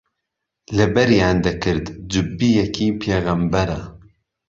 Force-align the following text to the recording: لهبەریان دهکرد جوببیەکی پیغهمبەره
لهبەریان 0.77 1.37
دهکرد 1.45 1.85
جوببیەکی 2.11 2.87
پیغهمبەره 3.01 3.81